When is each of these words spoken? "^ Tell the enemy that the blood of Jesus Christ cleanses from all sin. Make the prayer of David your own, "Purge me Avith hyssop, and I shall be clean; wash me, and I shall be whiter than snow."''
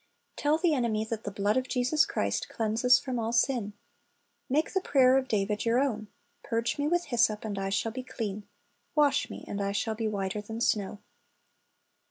"^ 0.33 0.33
Tell 0.35 0.57
the 0.57 0.73
enemy 0.73 1.05
that 1.05 1.25
the 1.25 1.31
blood 1.31 1.57
of 1.57 1.67
Jesus 1.67 2.07
Christ 2.07 2.49
cleanses 2.49 2.97
from 2.99 3.19
all 3.19 3.31
sin. 3.31 3.73
Make 4.49 4.73
the 4.73 4.81
prayer 4.81 5.15
of 5.15 5.27
David 5.27 5.63
your 5.63 5.79
own, 5.79 6.07
"Purge 6.43 6.79
me 6.79 6.87
Avith 6.87 7.03
hyssop, 7.03 7.45
and 7.45 7.59
I 7.59 7.69
shall 7.69 7.91
be 7.91 8.01
clean; 8.01 8.47
wash 8.95 9.29
me, 9.29 9.45
and 9.47 9.61
I 9.61 9.73
shall 9.73 9.93
be 9.93 10.07
whiter 10.07 10.41
than 10.41 10.59
snow."'' 10.59 10.97